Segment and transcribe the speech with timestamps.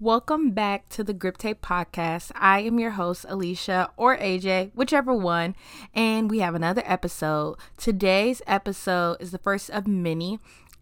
[0.00, 2.32] Welcome back to the Grip Tape Podcast.
[2.34, 5.54] I am your host, Alicia or AJ, whichever one,
[5.94, 7.58] and we have another episode.
[7.76, 10.40] Today's episode is the first of many,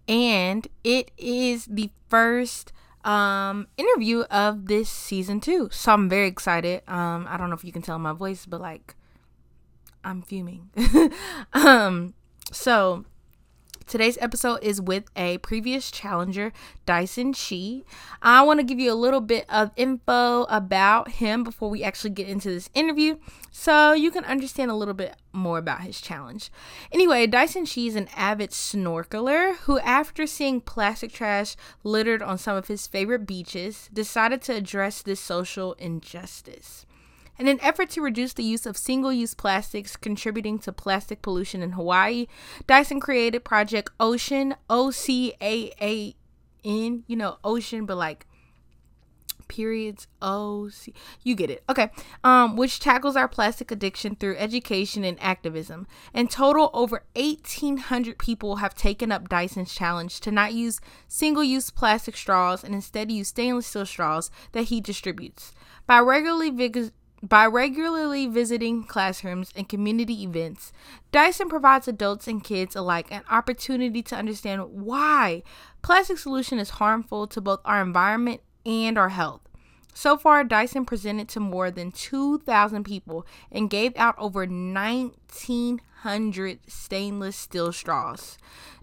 [0.08, 2.72] and it is the first
[3.04, 5.68] um interview of this season two.
[5.70, 6.80] So I'm very excited.
[6.88, 8.94] Um, I don't know if you can tell my voice, but like
[10.02, 10.70] I'm fuming.
[11.52, 12.14] um,
[12.50, 13.04] so
[13.92, 16.54] Today's episode is with a previous challenger,
[16.86, 17.84] Dyson Chee.
[18.22, 22.08] I want to give you a little bit of info about him before we actually
[22.12, 23.18] get into this interview
[23.50, 26.50] so you can understand a little bit more about his challenge.
[26.90, 32.56] Anyway, Dyson Chee is an avid snorkeler who, after seeing plastic trash littered on some
[32.56, 36.86] of his favorite beaches, decided to address this social injustice.
[37.38, 41.62] In an effort to reduce the use of single use plastics contributing to plastic pollution
[41.62, 42.26] in Hawaii,
[42.66, 46.14] Dyson created Project Ocean, O C A A
[46.64, 48.26] N, you know, ocean, but like
[49.48, 51.62] periods o c you get it.
[51.68, 51.90] Okay
[52.24, 55.86] um which tackles our plastic addiction through education and activism.
[56.14, 62.16] In total over 1800 people have taken up dyson's challenge to not use single-use plastic
[62.16, 65.52] straws and instead use stainless steel straws that he distributes.
[65.86, 66.92] By regularly vis-
[67.22, 70.72] by regularly visiting classrooms and community events,
[71.12, 75.44] Dyson provides adults and kids alike an opportunity to understand why
[75.82, 79.42] plastic solution is harmful to both our environment and our health.
[79.94, 87.36] So far, Dyson presented to more than 2,000 people and gave out over 1,900 stainless
[87.36, 88.36] steel straws.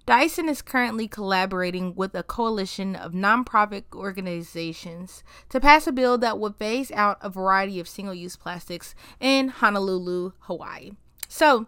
[0.10, 6.40] Dyson is currently collaborating with a coalition of nonprofit organizations to pass a bill that
[6.40, 10.94] would phase out a variety of single use plastics in Honolulu, Hawaii.
[11.28, 11.68] So,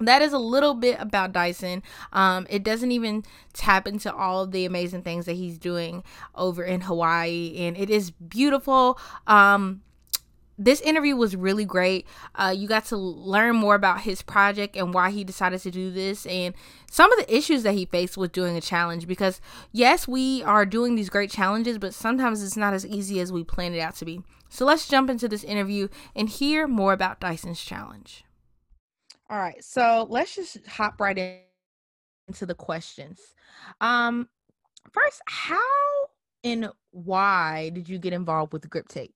[0.00, 1.82] that is a little bit about Dyson.
[2.10, 6.64] Um, it doesn't even tap into all of the amazing things that he's doing over
[6.64, 8.98] in Hawaii, and it is beautiful.
[9.26, 9.82] Um,
[10.58, 12.06] this interview was really great.
[12.34, 15.90] Uh, you got to learn more about his project and why he decided to do
[15.90, 16.54] this, and
[16.90, 19.06] some of the issues that he faced with doing a challenge.
[19.06, 19.40] Because
[19.72, 23.44] yes, we are doing these great challenges, but sometimes it's not as easy as we
[23.44, 24.22] planned it out to be.
[24.48, 28.24] So let's jump into this interview and hear more about Dyson's challenge.
[29.30, 31.38] All right, so let's just hop right in,
[32.26, 33.20] into the questions.
[33.80, 34.28] Um,
[34.90, 35.58] first, how
[36.42, 39.12] and why did you get involved with grip tape?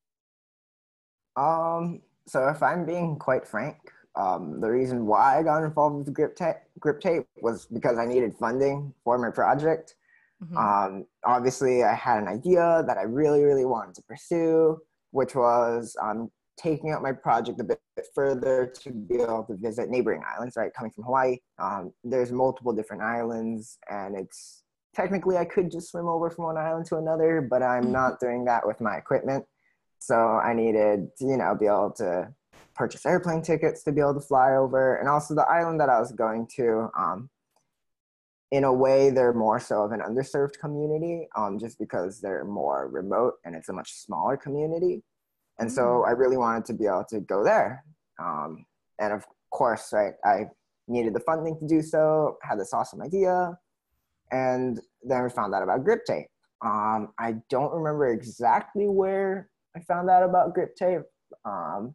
[1.36, 3.76] Um, so if I'm being quite frank,
[4.14, 8.06] um, the reason why I got involved with grip tape, grip tape was because I
[8.06, 9.94] needed funding for my project.
[10.42, 10.56] Mm-hmm.
[10.56, 14.78] Um, obviously, I had an idea that I really, really wanted to pursue,
[15.12, 17.80] which was um, taking out my project a bit
[18.14, 20.56] further to be able to visit neighboring islands.
[20.56, 24.62] Right, coming from Hawaii, um, there's multiple different islands, and it's
[24.94, 27.92] technically I could just swim over from one island to another, but I'm mm-hmm.
[27.92, 29.44] not doing that with my equipment.
[30.04, 32.28] So I needed to, you know, be able to
[32.74, 34.96] purchase airplane tickets to be able to fly over.
[34.96, 37.30] And also the island that I was going to, um,
[38.50, 42.88] in a way, they're more so of an underserved community um, just because they're more
[42.88, 45.04] remote and it's a much smaller community.
[45.60, 46.08] And so mm.
[46.08, 47.84] I really wanted to be able to go there.
[48.20, 48.66] Um,
[48.98, 50.46] and of course, right, I
[50.88, 53.56] needed the funding to do so, had this awesome idea.
[54.32, 56.26] And then we found out about grip tape.
[56.60, 61.02] Um, I don't remember exactly where I found out about grip tape.
[61.44, 61.94] Um,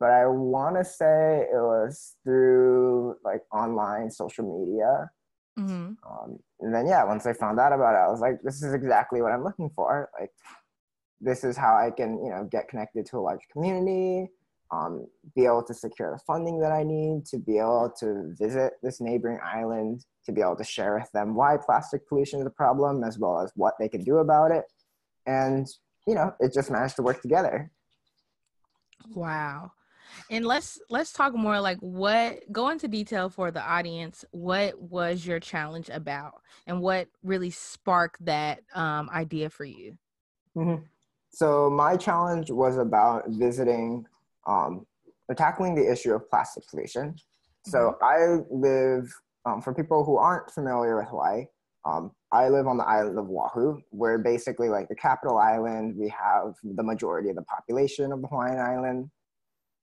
[0.00, 5.10] but I want to say it was through like online social media.
[5.58, 5.92] Mm-hmm.
[6.06, 8.74] Um, and then yeah, once I found out about it, I was like, this is
[8.74, 10.10] exactly what I'm looking for.
[10.18, 10.30] Like,
[11.20, 14.28] this is how I can you know get connected to a large community,
[14.72, 18.74] um, be able to secure the funding that I need to be able to visit
[18.82, 22.50] this neighboring island, to be able to share with them why plastic pollution is a
[22.50, 24.64] problem, as well as what they can do about it.
[25.24, 25.66] And
[26.06, 27.70] you know, it just managed to work together.
[29.14, 29.72] Wow.
[30.30, 34.24] And let's let's talk more like what go into detail for the audience.
[34.30, 36.34] What was your challenge about,
[36.66, 39.98] and what really sparked that um, idea for you?
[40.56, 40.84] Mm-hmm.
[41.30, 44.06] So my challenge was about visiting
[44.46, 44.86] um,
[45.28, 47.16] or tackling the issue of plastic pollution.
[47.66, 48.04] So mm-hmm.
[48.04, 49.12] I live
[49.44, 51.46] um, for people who aren't familiar with Hawaii.
[51.86, 56.08] Um, I live on the island of Oahu, where basically like the capital island, we
[56.08, 59.10] have the majority of the population of the Hawaiian island.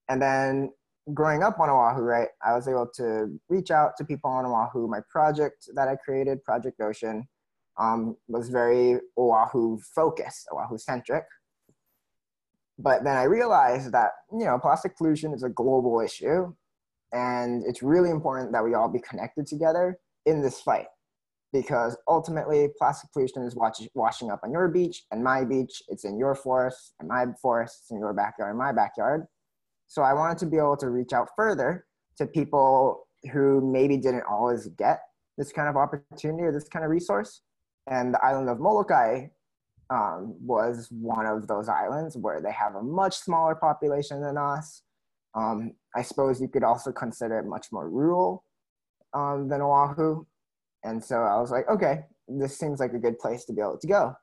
[0.08, 0.70] And then
[1.14, 4.88] growing up on Oahu, right, I was able to reach out to people on Oahu.
[4.88, 7.28] My project that I created, Project Ocean,
[7.78, 11.24] um, was very Oahu focused, Oahu centric.
[12.78, 16.52] But then I realized that, you know, plastic pollution is a global issue.
[17.12, 20.86] And it's really important that we all be connected together in this fight
[21.52, 25.82] because ultimately plastic pollution is watch, washing up on your beach and my beach.
[25.88, 27.80] It's in your forest and my forest.
[27.82, 29.26] It's in your backyard and my backyard.
[29.86, 34.24] So I wanted to be able to reach out further to people who maybe didn't
[34.28, 35.00] always get
[35.36, 37.42] this kind of opportunity or this kind of resource.
[37.90, 39.26] And the island of Molokai
[39.90, 44.82] um, was one of those islands where they have a much smaller population than us.
[45.34, 48.44] Um, I suppose you could also consider it much more rural
[49.14, 50.24] um, than Oahu.
[50.84, 53.78] And so I was like, okay, this seems like a good place to be able
[53.78, 54.14] to go,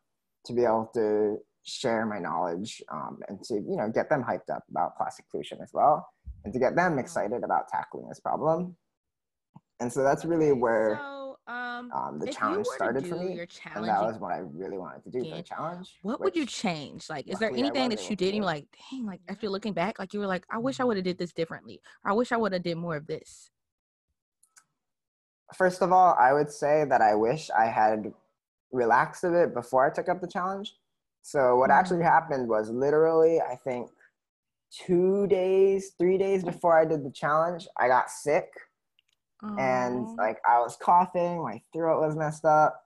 [0.45, 4.49] to be able to share my knowledge um, and to you know get them hyped
[4.53, 6.07] up about plastic pollution as well,
[6.43, 8.75] and to get them excited about tackling this problem.
[9.79, 10.99] And so that's really where.
[11.01, 14.77] So- um, um, the challenge started for me, your and that was what I really
[14.77, 15.97] wanted to do for the challenge.
[16.03, 17.09] What would you change?
[17.09, 18.27] Like, is there anything that you did?
[18.29, 20.83] And you're like, dang, like after looking back, like you were like, I wish I
[20.83, 23.49] would have did this differently, or I wish I would have did more of this.
[25.55, 28.13] First of all, I would say that I wish I had
[28.71, 30.75] relaxed a bit before I took up the challenge.
[31.21, 31.79] So what mm-hmm.
[31.79, 33.89] actually happened was literally, I think,
[34.71, 38.51] two days, three days before I did the challenge, I got sick
[39.41, 42.83] and like I was coughing, my throat was messed up.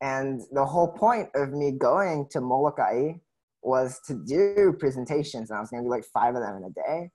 [0.00, 3.14] And the whole point of me going to Molokai
[3.62, 6.70] was to do presentations, and I was gonna do like five of them in a
[6.70, 7.10] day.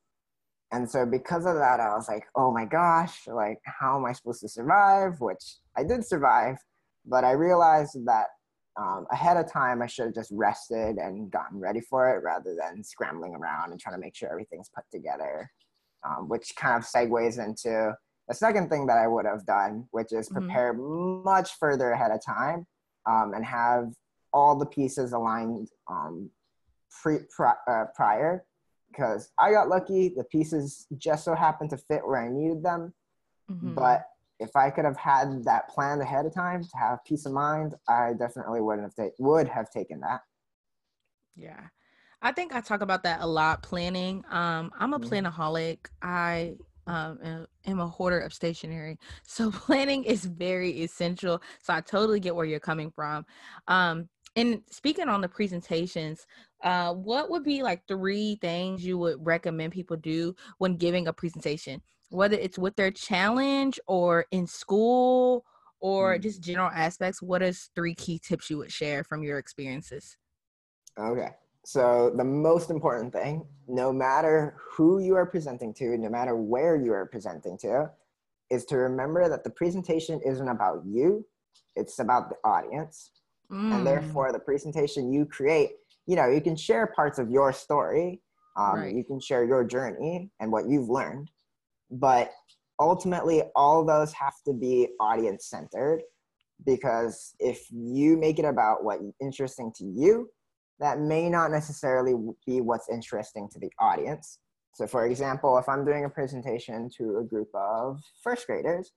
[0.72, 4.14] And so because of that, I was like, oh my gosh, like how am I
[4.14, 5.20] supposed to survive?
[5.20, 6.58] Which I did survive,
[7.06, 8.28] but I realized that
[8.78, 12.56] um, ahead of time I should have just rested and gotten ready for it rather
[12.56, 15.52] than scrambling around and trying to make sure everything's put together,
[16.08, 17.94] um, which kind of segues into
[18.28, 20.46] the second thing that I would have done, which is mm-hmm.
[20.46, 21.24] prepare mm-hmm.
[21.26, 22.66] much further ahead of time
[23.08, 23.92] um, and have
[24.32, 26.30] all the pieces aligned um,
[27.02, 27.18] pre,
[27.68, 28.46] uh, prior,
[28.92, 30.10] because I got lucky.
[30.10, 32.94] The pieces just so happened to fit where I needed them.
[33.50, 33.76] Mm-hmm.
[33.76, 34.06] But
[34.40, 37.76] if I could have had that planned ahead of time to have peace of mind,
[37.88, 40.22] I definitely wouldn't have ta- would have taken that.
[41.36, 41.60] Yeah.
[42.22, 44.24] I think I talk about that a lot planning.
[44.30, 45.28] Um, I'm a mm-hmm.
[45.28, 45.80] planaholic.
[46.02, 46.56] I
[46.90, 48.98] um, am a hoarder of stationery.
[49.24, 51.42] So planning is very essential.
[51.62, 53.26] So I totally get where you're coming from.
[53.68, 54.10] Um,
[54.40, 56.26] and speaking on the presentations,
[56.64, 61.14] uh, what would be like three things you would recommend people do when giving a
[61.14, 65.44] presentation, whether it's with their challenge or in school
[65.82, 66.24] or mm.
[66.24, 67.22] just general aspects?
[67.22, 70.16] What is three key tips you would share from your experiences?
[70.98, 71.32] Okay.
[71.66, 76.78] So the most important thing, no matter who you are presenting to, no matter where
[76.78, 77.92] you are presenting to,
[78.50, 81.26] is to remember that the presentation isn't about you,
[81.76, 83.12] it's about the audience.
[83.52, 83.74] Mm.
[83.74, 85.72] And therefore, the presentation you create,
[86.06, 88.22] you know, you can share parts of your story,
[88.58, 88.96] um, right.
[88.96, 91.30] you can share your journey and what you've learned,
[91.92, 92.32] but
[92.80, 96.02] ultimately, all those have to be audience centered
[96.66, 100.30] because if you make it about what's interesting to you
[100.80, 102.14] that may not necessarily
[102.46, 104.40] be what's interesting to the audience.
[104.74, 108.92] So, for example, if I'm doing a presentation to a group of first graders,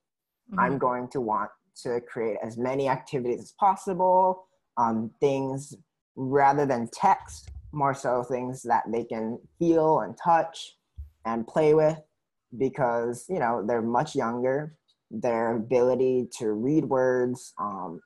[0.49, 0.59] mm-hmm.
[0.59, 1.49] I'm going to want
[1.81, 4.45] to create as many activities as possible,
[4.77, 5.75] um, things
[6.15, 10.77] rather than text, more so things that they can feel and touch
[11.25, 11.99] and play with
[12.57, 14.75] because, you know, they're much younger.
[15.09, 18.01] Their ability to read words um,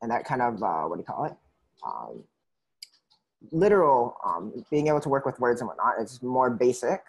[0.00, 1.36] and that kind of, uh, what do you call it?
[1.86, 2.24] Um,
[3.50, 7.02] literal um, being able to work with words and whatnot is more basic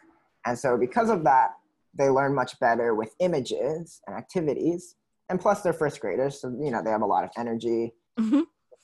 [0.46, 1.52] and so because of that
[1.96, 4.96] they learn much better with images and activities
[5.30, 8.42] and plus they're first graders so you know they have a lot of energy mm-hmm.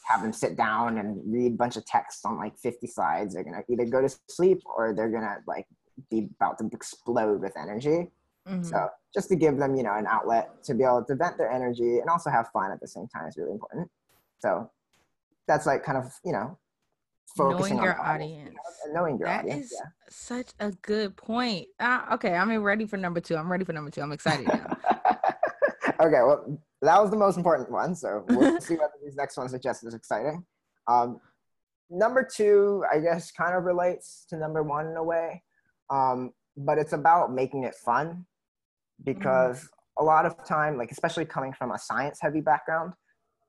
[0.07, 3.43] have them sit down and read a bunch of text on like 50 slides they're
[3.43, 5.67] gonna either go to sleep or they're gonna like
[6.09, 8.07] be about to explode with energy
[8.47, 8.63] mm-hmm.
[8.63, 11.51] so just to give them you know an outlet to be able to vent their
[11.51, 13.89] energy and also have fun at the same time is really important
[14.39, 14.69] so
[15.47, 16.57] that's like kind of you know
[17.35, 18.55] focusing knowing your audience.
[18.91, 19.57] knowing your that audience.
[19.57, 19.89] That is yeah.
[20.09, 21.67] such a good point.
[21.79, 23.35] Uh, okay, I'm ready for number two.
[23.35, 24.01] I'm ready for number two.
[24.01, 24.77] I'm excited now.
[25.99, 27.95] okay, well, that was the most important one.
[27.95, 30.45] So we'll see whether these next ones are just as exciting.
[30.87, 31.19] Um,
[31.89, 35.43] number two, I guess, kind of relates to number one in a way,
[35.89, 38.25] um, but it's about making it fun
[39.03, 39.67] because mm.
[39.99, 42.93] a lot of time, like especially coming from a science-heavy background,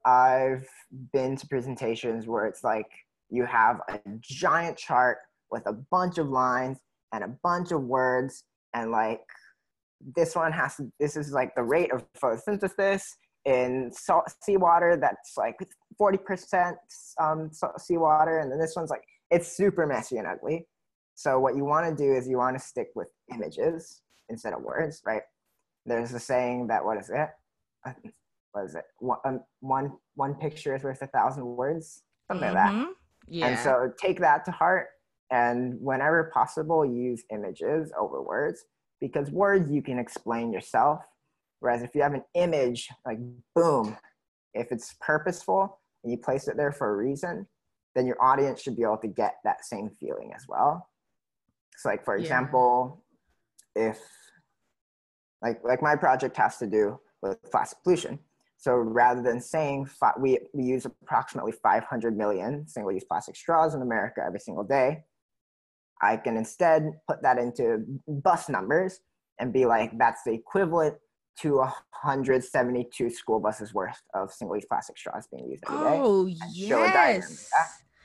[0.04, 0.66] I've
[1.12, 2.90] been to presentations where it's like
[3.28, 5.18] you have a giant chart
[5.50, 6.78] with a bunch of lines
[7.12, 9.20] and a bunch of words and like
[10.16, 13.02] this one has to this is like the rate of photosynthesis
[13.44, 15.56] in salt seawater that's like
[16.00, 16.74] 40%
[17.18, 20.66] um, seawater and then this one's like it's super messy and ugly
[21.14, 24.62] so what you want to do is you want to stick with images instead of
[24.62, 25.22] words right
[25.86, 27.28] there's a saying that what is it
[28.54, 32.56] was it one, um, one one picture is worth a thousand words something mm-hmm.
[32.56, 32.90] like that mm-hmm.
[33.28, 33.46] yeah.
[33.46, 34.88] and so take that to heart
[35.30, 38.64] and whenever possible use images over words
[39.00, 41.00] because words you can explain yourself
[41.60, 43.18] whereas if you have an image like
[43.54, 43.96] boom
[44.54, 47.46] if it's purposeful and you place it there for a reason
[47.94, 50.88] then your audience should be able to get that same feeling as well
[51.76, 53.02] so like for example
[53.76, 53.90] yeah.
[53.90, 53.98] if
[55.42, 58.18] like like my project has to do with plastic pollution
[58.60, 59.88] so rather than saying
[60.18, 65.04] we, we use approximately 500 million single-use plastic straws in America every single day,
[66.02, 69.00] I can instead put that into bus numbers
[69.38, 70.96] and be like, that's the equivalent
[71.40, 76.00] to 172 school buses worth of single-use plastic straws being used every day.
[76.02, 77.48] Oh, yes.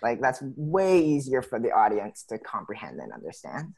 [0.01, 3.73] Like that's way easier for the audience to comprehend and understand.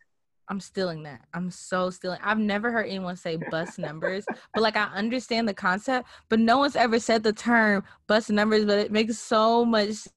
[0.50, 1.22] I'm stealing that.
[1.34, 2.20] I'm so stealing.
[2.24, 6.58] I've never heard anyone say bus numbers, but like I understand the concept, but no
[6.58, 10.08] one's ever said the term bus numbers, but it makes so much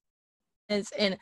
[0.71, 0.92] sense.
[0.99, 1.19] And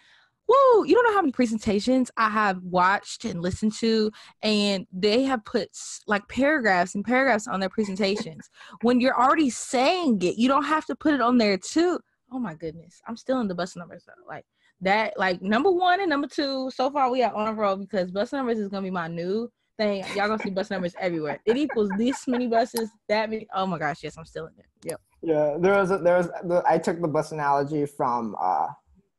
[0.49, 4.11] whoa, you don't know how many presentations I have watched and listened to,
[4.43, 5.69] and they have put
[6.07, 8.51] like paragraphs and paragraphs on their presentations.
[8.83, 11.99] when you're already saying it, you don't have to put it on there too.
[12.33, 13.01] Oh my goodness.
[13.07, 14.27] I'm still in the bus numbers though.
[14.27, 14.45] Like
[14.81, 18.11] that like number one and number two so far we are on a roll because
[18.11, 21.57] bus numbers is gonna be my new thing y'all gonna see bus numbers everywhere it
[21.57, 25.01] equals this many buses that many oh my gosh yes i'm still in it yep
[25.23, 26.29] yeah there was a, there was
[26.67, 28.69] i took the bus analogy from uh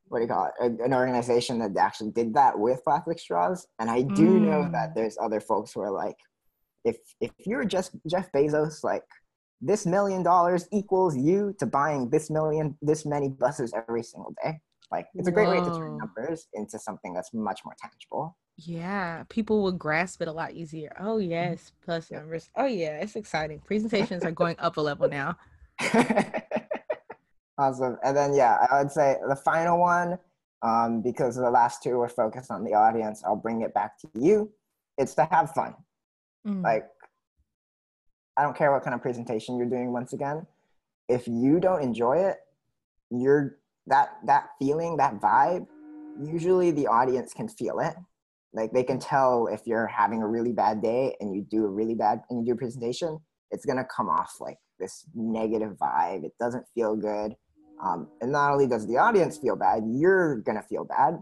[0.10, 3.90] what do you call it an organization that actually did that with plastic straws and
[3.90, 4.42] i do mm.
[4.42, 6.16] know that there's other folks who are like
[6.84, 9.04] if if you're just jeff bezos like
[9.62, 14.60] this million dollars equals you to buying this million this many buses every single day
[14.92, 15.62] like it's a great Whoa.
[15.62, 18.36] way to turn numbers into something that's much more tangible.
[18.58, 20.92] Yeah, people will grasp it a lot easier.
[21.00, 22.50] Oh yes, plus numbers.
[22.56, 23.60] Oh yeah, it's exciting.
[23.60, 25.38] Presentations are going up a level now.
[27.60, 27.98] awesome.
[28.04, 30.18] And then yeah, I would say the final one,
[30.62, 34.10] um, because the last two were focused on the audience, I'll bring it back to
[34.16, 34.52] you.
[34.98, 35.76] It's to have fun.
[36.48, 36.64] Mm.
[36.64, 36.86] Like
[38.38, 40.48] I don't care what kind of presentation you're doing once again.
[41.08, 42.38] If you don't enjoy it,
[43.12, 45.66] you're that that feeling that vibe
[46.22, 47.96] usually the audience can feel it
[48.54, 51.70] like they can tell if you're having a really bad day and you do a
[51.70, 53.18] really bad and you do a presentation
[53.52, 57.34] it's going to come off like this negative vibe it doesn't feel good
[57.84, 61.18] um, and not only does the audience feel bad you're to feel bad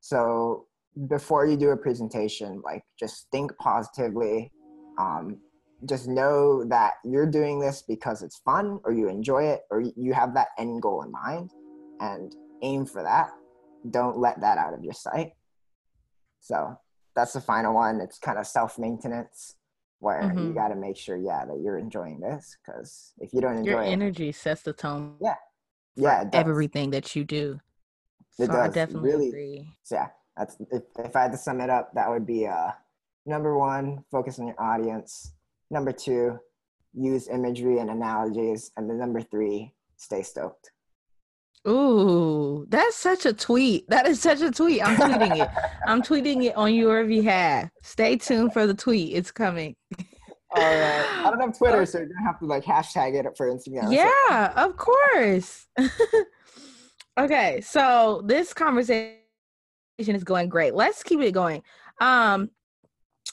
[0.00, 0.66] so
[1.08, 4.50] before you do a presentation like just think positively
[4.98, 5.38] um,
[5.84, 10.14] just know that you're doing this because it's fun or you enjoy it or you
[10.14, 11.50] have that end goal in mind
[12.00, 13.30] and aim for that.
[13.90, 15.32] Don't let that out of your sight.
[16.40, 16.78] So
[17.14, 18.00] that's the final one.
[18.00, 19.56] It's kind of self maintenance
[19.98, 20.48] where mm-hmm.
[20.48, 22.56] you got to make sure, yeah, that you're enjoying this.
[22.64, 25.16] Because if you don't enjoy your it, energy sets the tone.
[25.20, 25.34] Yeah,
[25.96, 27.58] yeah, everything that you do.
[28.38, 28.56] It so does.
[28.56, 29.68] I definitely really, agree.
[29.82, 32.70] So yeah, that's if, if I had to sum it up, that would be uh
[33.24, 35.32] number one, focus on your audience.
[35.70, 36.38] Number two,
[36.94, 40.70] use imagery and analogies, and then number three, stay stoked.
[41.66, 43.88] Ooh, that's such a tweet.
[43.88, 44.86] That is such a tweet.
[44.86, 45.50] I'm tweeting it.
[45.86, 47.70] I'm tweeting it on your behalf.
[47.82, 49.16] Stay tuned for the tweet.
[49.16, 49.74] It's coming.
[50.56, 51.06] All right.
[51.24, 53.92] I don't have Twitter, so you're gonna have to like hashtag it for Instagram.
[53.92, 54.64] Yeah, so.
[54.64, 55.66] of course.
[57.18, 59.18] okay, so this conversation
[59.98, 60.74] is going great.
[60.74, 61.62] Let's keep it going.
[62.00, 62.50] Um,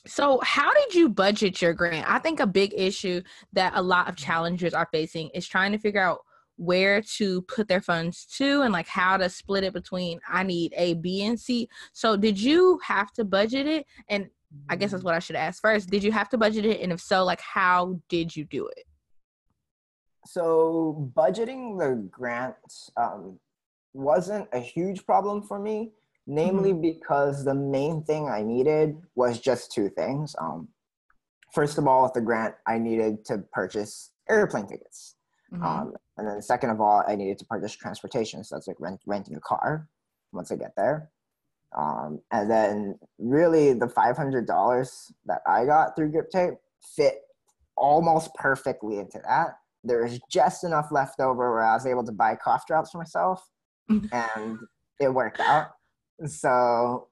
[0.05, 2.09] so, how did you budget your grant?
[2.09, 3.21] I think a big issue
[3.53, 6.19] that a lot of challengers are facing is trying to figure out
[6.57, 10.73] where to put their funds to and like how to split it between I need
[10.77, 11.69] A, B, and C.
[11.93, 13.85] So did you have to budget it?
[14.09, 14.27] And
[14.69, 15.07] I guess that's mm-hmm.
[15.07, 15.89] what I should ask first.
[15.89, 16.81] Did you have to budget it?
[16.81, 18.85] And if so, like how did you do it?
[20.25, 22.55] So budgeting the grant
[22.97, 23.39] um,
[23.93, 25.91] wasn't a huge problem for me,
[26.27, 26.81] namely mm-hmm.
[26.81, 30.35] because the main thing I needed was just two things.
[30.39, 30.69] Um,
[31.53, 35.15] first of all, with the grant, I needed to purchase airplane tickets.
[35.53, 35.63] Mm-hmm.
[35.63, 38.43] Um, and then second of all, I needed to purchase transportation.
[38.43, 39.87] So that's like rent, renting a car
[40.31, 41.11] once I get there.
[41.77, 46.53] Um, and then really the $500 that I got through Grip Tape
[46.95, 47.21] fit
[47.75, 49.55] almost perfectly into that.
[49.83, 52.99] There was just enough left over where I was able to buy cough drops for
[52.99, 53.43] myself
[54.11, 54.59] and
[54.99, 55.71] it worked out.
[56.25, 57.07] So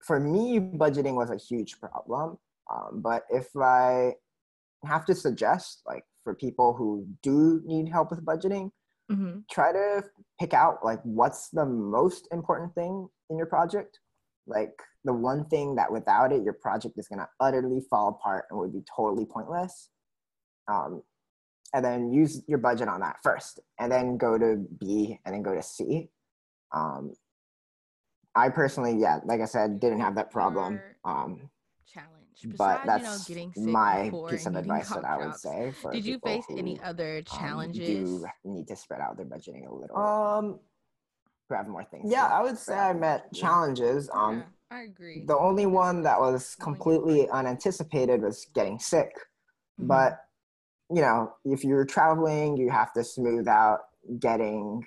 [0.00, 2.38] for me, budgeting was a huge problem.
[2.72, 4.14] Um, but if I
[4.84, 8.70] have to suggest, like for people who do need help with budgeting
[9.10, 9.38] mm-hmm.
[9.50, 10.02] try to
[10.38, 13.98] pick out like what's the most important thing in your project
[14.46, 14.72] like
[15.04, 18.58] the one thing that without it your project is going to utterly fall apart and
[18.58, 19.90] would be totally pointless
[20.70, 21.02] um,
[21.74, 25.42] and then use your budget on that first, and then go to B, and then
[25.42, 26.10] go to C.
[26.74, 27.12] Um,
[28.34, 30.80] I personally, yeah, like I said, didn't have that problem.
[31.04, 31.50] Um,
[31.92, 32.19] challenge.
[32.44, 35.24] But Besides, that's you know, getting sick my before piece of advice that I would
[35.26, 35.42] jobs.
[35.42, 35.72] say.
[35.80, 37.86] For Did you people face any who, other um, challenges?
[37.86, 39.96] do need to spread out their budgeting a little.
[39.96, 40.58] Um,
[41.48, 42.10] who have more things.
[42.10, 43.40] yeah, I would say I met budgeting.
[43.40, 44.10] challenges.
[44.12, 44.38] Um,
[44.70, 45.24] yeah, I agree.
[45.26, 49.10] The only one that was completely unanticipated was getting sick.
[49.80, 49.88] Mhm.
[49.88, 50.18] But
[50.92, 53.80] you know, if you're traveling, you have to smooth out
[54.18, 54.84] getting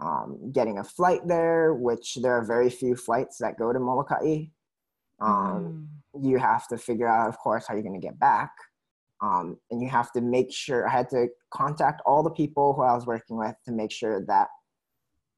[0.00, 4.46] um, getting a flight there, which there are very few flights that go to Molokai.
[5.20, 6.28] Um, Mm.
[6.28, 8.50] You have to figure out, of course, how you're going to get back,
[9.22, 10.88] um, and you have to make sure.
[10.88, 14.24] I had to contact all the people who I was working with to make sure
[14.26, 14.48] that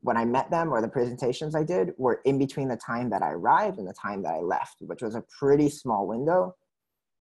[0.00, 3.22] when I met them or the presentations I did were in between the time that
[3.22, 6.56] I arrived and the time that I left, which was a pretty small window.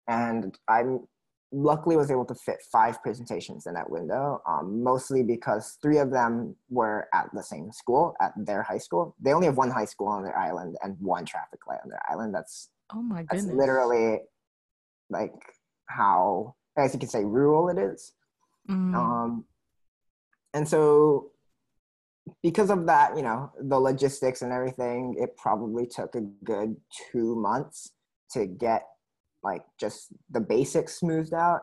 [0.09, 1.07] And I'm
[1.53, 6.11] luckily was able to fit five presentations in that window, um, mostly because three of
[6.11, 9.15] them were at the same school, at their high school.
[9.21, 12.03] They only have one high school on their island and one traffic light on their
[12.11, 12.35] island.
[12.35, 13.59] That's oh my that's goodness.
[13.59, 14.19] literally
[15.09, 15.35] like
[15.88, 18.12] how, I guess you could say, rural it is.
[18.69, 18.95] Mm.
[18.95, 19.45] Um,
[20.53, 21.31] and so,
[22.43, 26.76] because of that, you know, the logistics and everything, it probably took a good
[27.12, 27.93] two months
[28.33, 28.83] to get
[29.47, 31.61] like just the basics smoothed out.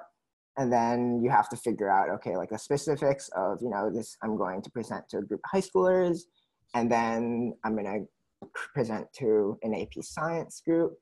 [0.57, 4.17] And then you have to figure out, okay, like the specifics of, you know, this
[4.23, 6.19] I'm going to present to a group of high schoolers,
[6.75, 10.93] and then I'm going to present to an AP science group.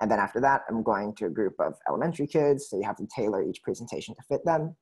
[0.00, 2.68] And then after that, I'm going to a group of elementary kids.
[2.68, 4.74] So you have to tailor each presentation to fit them.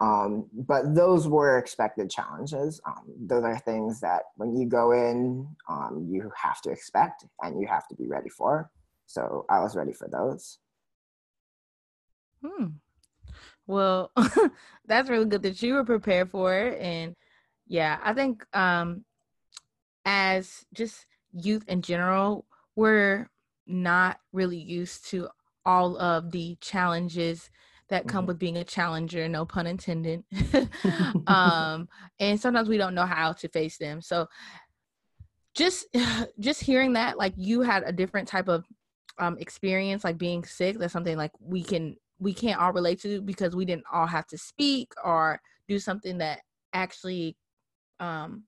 [0.00, 2.80] Um, but those were expected challenges.
[2.86, 7.60] Um, those are things that when you go in, um, you have to expect and
[7.60, 8.70] you have to be ready for.
[9.06, 10.58] So I was ready for those.
[12.44, 12.66] Hmm.
[13.66, 14.12] Well,
[14.86, 16.80] that's really good that you were prepared for it.
[16.80, 17.16] And
[17.66, 19.04] yeah, I think um
[20.04, 22.46] as just youth in general,
[22.76, 23.28] we're
[23.66, 25.28] not really used to
[25.64, 27.50] all of the challenges
[27.88, 28.28] that come Mhm.
[28.28, 30.24] with being a challenger, no pun intended.
[31.26, 31.88] um
[32.20, 34.00] and sometimes we don't know how to face them.
[34.02, 34.28] So
[35.54, 35.86] just
[36.40, 38.64] just hearing that like you had a different type of
[39.18, 43.20] um experience like being sick that's something like we can we can't all relate to
[43.20, 46.40] because we didn't all have to speak or do something that
[46.72, 47.36] actually
[48.00, 48.42] um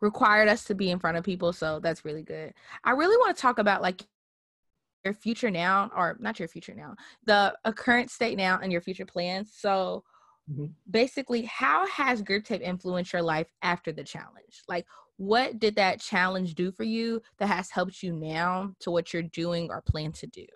[0.00, 2.52] required us to be in front of people so that's really good
[2.84, 4.02] i really want to talk about like
[5.04, 6.94] your future now or not your future now
[7.26, 10.02] the uh, current state now and your future plans so
[10.50, 10.72] Mhm.
[10.90, 14.86] basically how has grip tape influenced your life after the challenge like
[15.16, 19.22] what did that challenge do for you that has helped you now to what you're
[19.22, 20.46] doing or plan to do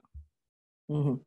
[0.91, 1.25] Mhm.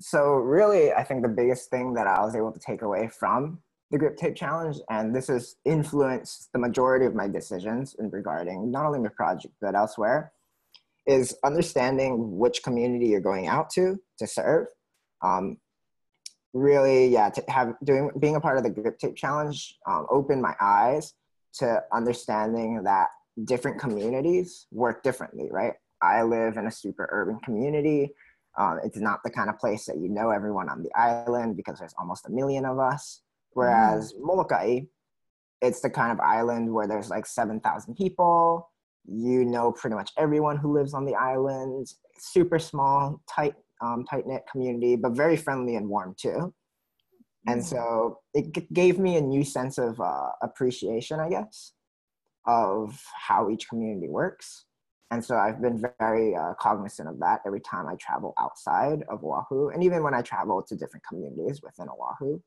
[0.00, 3.60] So really, I think the biggest thing that I was able to take away from
[3.90, 8.70] the grip tape challenge, and this has influenced the majority of my decisions in regarding
[8.70, 10.32] not only my project but elsewhere,
[11.06, 14.66] is understanding which community you're going out to to serve.
[15.22, 15.56] Um,
[16.52, 20.42] really, yeah, to have doing being a part of the grip tape challenge um, opened
[20.42, 21.14] my eyes
[21.54, 23.08] to understanding that
[23.44, 25.48] different communities work differently.
[25.50, 28.12] Right, I live in a super urban community.
[28.58, 31.78] Um, it's not the kind of place that you know everyone on the island because
[31.78, 33.22] there's almost a million of us.
[33.52, 34.80] Whereas Molokai,
[35.62, 38.68] it's the kind of island where there's like 7,000 people.
[39.06, 41.86] You know pretty much everyone who lives on the island.
[42.18, 46.52] Super small, tight, um, tight knit community, but very friendly and warm too.
[47.46, 47.64] And Mm.
[47.64, 51.72] so it g- gave me a new sense of uh, appreciation, I guess,
[52.46, 54.66] of how each community works.
[55.10, 59.24] And so I've been very uh, cognizant of that every time I travel outside of
[59.24, 62.40] Oahu, and even when I travel to different communities within Oahu.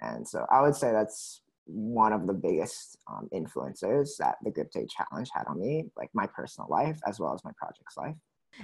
[0.00, 4.70] And so I would say that's one of the biggest um, influences that the Grip
[4.70, 8.16] Tape Challenge had on me, like my personal life as well as my project's life.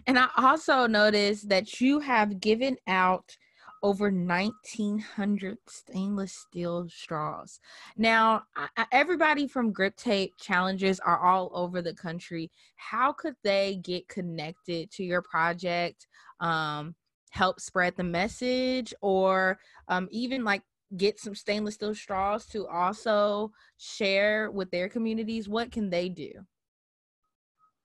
[0.06, 3.36] And I also noticed that you have given out
[3.82, 7.60] over 1900 stainless steel straws.
[7.96, 12.50] Now, I, everybody from Grip Tape challenges are all over the country.
[12.76, 16.06] How could they get connected to your project,
[16.40, 16.94] um,
[17.30, 20.62] help spread the message, or um, even like
[20.96, 25.48] get some stainless steel straws to also share with their communities?
[25.48, 26.32] What can they do?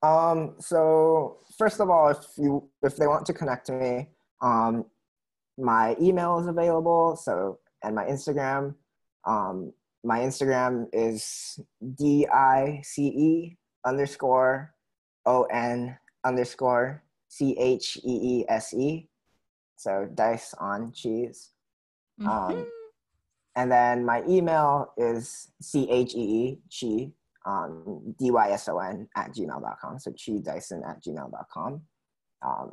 [0.02, 4.10] Um, so first of all, if you if they want to connect to me,
[4.42, 4.86] um,
[5.58, 7.16] my email is available.
[7.16, 8.76] So and my Instagram,
[9.26, 11.60] um, my Instagram is
[11.96, 14.74] d i c e underscore
[15.26, 19.08] o n underscore c h e e s e.
[19.76, 21.52] So dice on cheese.
[22.20, 22.30] Mm-hmm.
[22.30, 22.68] Um,
[23.56, 27.12] and then my email is C H E E, Chi,
[27.46, 30.00] um, D Y S O N at gmail.com.
[30.00, 31.82] So Chee Dyson at gmail.com.
[32.42, 32.72] Um,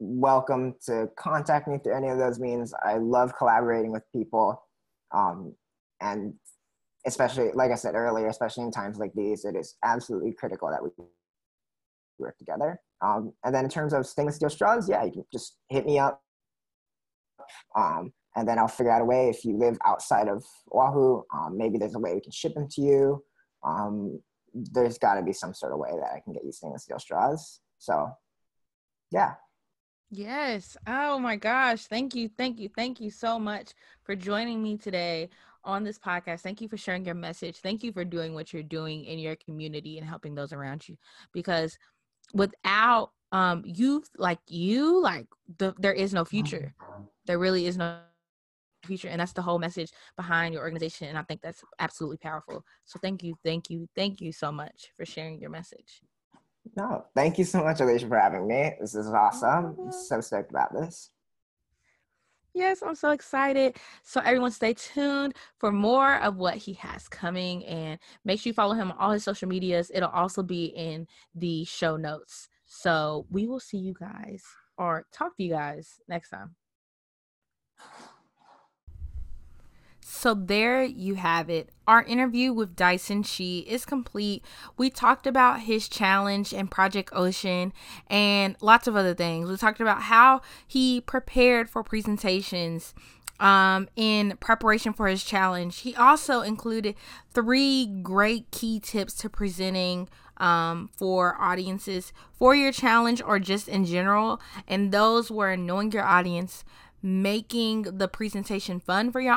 [0.00, 2.74] welcome to contact me through any of those means.
[2.82, 4.60] I love collaborating with people.
[5.12, 5.54] Um,
[6.00, 6.34] and
[7.06, 10.82] especially, like I said earlier, especially in times like these, it is absolutely critical that
[10.82, 10.90] we
[12.18, 12.80] work together.
[13.02, 15.98] Um, and then in terms of stainless steel straws, yeah, you can just hit me
[15.98, 16.22] up.
[17.76, 21.56] Um, and then I'll figure out a way if you live outside of Oahu, um,
[21.56, 23.24] maybe there's a way we can ship them to you.
[23.64, 24.20] Um,
[24.54, 26.98] there's got to be some sort of way that I can get you stainless steel
[26.98, 27.60] straws.
[27.78, 28.10] So,
[29.10, 29.34] yeah.
[30.10, 30.76] Yes.
[30.86, 31.86] Oh my gosh.
[31.86, 32.28] Thank you.
[32.28, 32.68] Thank you.
[32.68, 35.28] Thank you so much for joining me today
[35.64, 36.40] on this podcast.
[36.40, 37.58] Thank you for sharing your message.
[37.58, 40.96] Thank you for doing what you're doing in your community and helping those around you
[41.32, 41.78] because
[42.34, 45.26] without um youth like you like
[45.58, 46.74] the, there is no future.
[47.26, 48.84] There really is no future and that's the whole message
[49.38, 49.44] behind
[49.76, 54.32] your organization and i think that's absolutely powerful so thank you thank you thank you
[54.32, 56.00] so much for sharing your message
[56.76, 59.90] no thank you so much alicia for having me this is awesome I'm mm-hmm.
[59.90, 61.10] so stoked about this
[62.52, 63.76] Yes, I'm so excited.
[64.02, 68.54] So everyone stay tuned for more of what he has coming and make sure you
[68.54, 69.90] follow him on all his social medias.
[69.94, 72.48] It'll also be in the show notes.
[72.66, 74.42] So we will see you guys
[74.76, 76.56] or talk to you guys next time.
[80.12, 81.70] So there you have it.
[81.86, 84.44] Our interview with Dyson Chee is complete.
[84.76, 87.72] We talked about his challenge and Project Ocean
[88.08, 89.48] and lots of other things.
[89.48, 92.92] We talked about how he prepared for presentations
[93.38, 95.78] um, in preparation for his challenge.
[95.78, 96.96] He also included
[97.32, 103.84] three great key tips to presenting um, for audiences for your challenge or just in
[103.84, 104.40] general.
[104.66, 106.64] And those were knowing your audience,
[107.00, 109.34] making the presentation fun for your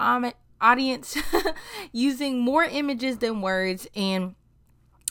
[0.63, 1.17] audience
[1.91, 4.35] using more images than words and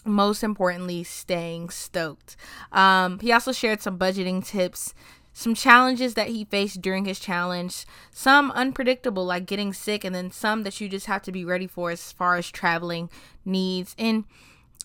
[0.05, 2.37] most importantly staying stoked
[2.73, 4.95] um, he also shared some budgeting tips
[5.35, 10.31] some challenges that he faced during his challenge some unpredictable like getting sick and then
[10.31, 13.09] some that you just have to be ready for as far as traveling
[13.45, 14.25] needs and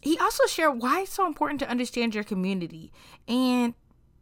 [0.01, 2.91] he also shared why it's so important to understand your community
[3.27, 3.73] and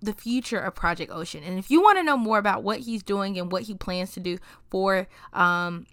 [0.01, 1.43] the future of Project Ocean.
[1.43, 4.11] And if you want to know more about what he's doing and what he plans
[4.13, 4.37] to do
[4.69, 5.85] for um,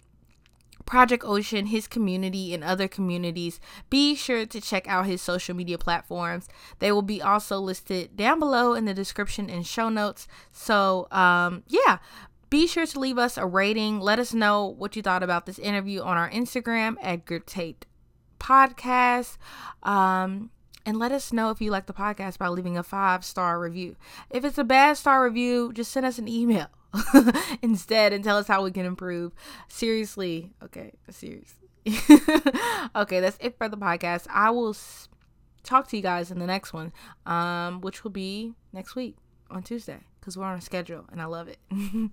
[0.93, 5.75] Project Ocean, his community, and other communities, be sure to check out his social media
[5.75, 6.47] platforms.
[6.77, 10.27] They will be also listed down below in the description and show notes.
[10.51, 11.97] So, um, yeah,
[12.51, 14.01] be sure to leave us a rating.
[14.01, 17.85] Let us know what you thought about this interview on our Instagram at Tape
[18.39, 19.37] Podcast.
[19.81, 20.51] Um,
[20.85, 23.95] and let us know if you like the podcast by leaving a five star review.
[24.29, 26.67] If it's a bad star review, just send us an email
[27.61, 29.33] instead and tell us how we can improve.
[29.67, 30.51] Seriously.
[30.63, 30.93] Okay.
[31.09, 31.67] Seriously.
[32.95, 33.19] okay.
[33.19, 34.27] That's it for the podcast.
[34.29, 34.75] I will
[35.63, 36.91] talk to you guys in the next one,
[37.25, 39.15] um, which will be next week
[39.49, 41.59] on Tuesday because we're on a schedule and I love it.